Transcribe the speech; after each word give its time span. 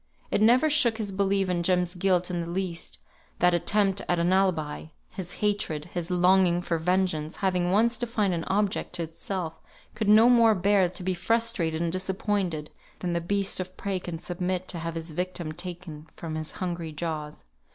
It 0.31 0.41
never 0.41 0.67
shook 0.67 0.97
his 0.97 1.11
belief 1.11 1.47
in 1.47 1.61
Jem's 1.61 1.93
guilt 1.93 2.31
in 2.31 2.41
the 2.41 2.47
least, 2.47 2.97
that 3.37 3.53
attempt 3.53 4.01
at 4.09 4.17
an 4.17 4.33
alibi; 4.33 4.85
his 5.11 5.33
hatred, 5.45 5.85
his 5.93 6.09
longing 6.09 6.63
for 6.63 6.79
vengeance, 6.79 7.35
having 7.35 7.69
once 7.69 7.97
defined 7.97 8.33
an 8.33 8.43
object 8.45 8.93
to 8.93 9.03
itself, 9.03 9.61
could 9.93 10.09
no 10.09 10.27
more 10.27 10.55
bear 10.55 10.89
to 10.89 11.03
be 11.03 11.13
frustrated 11.13 11.83
and 11.83 11.91
disappointed 11.91 12.71
than 12.97 13.13
the 13.13 13.21
beast 13.21 13.59
of 13.59 13.77
prey 13.77 13.99
can 13.99 14.17
submit 14.17 14.67
to 14.69 14.79
have 14.79 14.95
his 14.95 15.11
victim 15.11 15.51
taken 15.51 16.07
from 16.15 16.33
his 16.33 16.53
hungry 16.53 16.91
jaws. 16.91 17.45